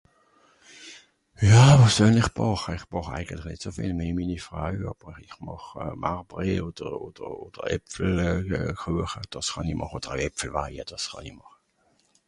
[1.49, 2.71] ja wàs tuen ich bàche?
[2.77, 5.69] ich bàch eigentli nitt zü viel wie mini Frai, aber ich màch
[6.07, 11.31] Marbré oder oder oder Äpfel euh kueche, dàss kànn ich màche, oder Äfpelwaje, dàss kànn
[11.33, 11.57] i màche